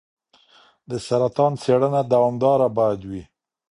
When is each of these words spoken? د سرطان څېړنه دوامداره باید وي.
د 0.89 0.91
سرطان 1.07 1.53
څېړنه 1.63 2.01
دوامداره 2.13 2.67
باید 2.77 3.01
وي. 3.09 3.23